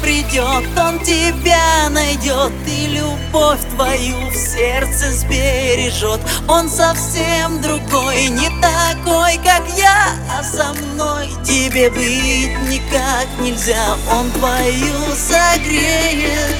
[0.00, 6.20] придет, он тебя найдет И любовь твою в сердце сбережет.
[6.48, 13.96] Он совсем другой, не такой, как я А со мной тебе быть никак нельзя.
[14.10, 16.56] Он твою согреет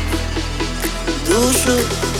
[1.27, 2.12] душу.